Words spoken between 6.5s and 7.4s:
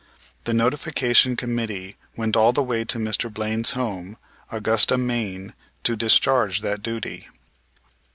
that duty.